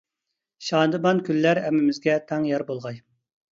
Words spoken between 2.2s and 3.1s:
تەڭ يار بولغاي!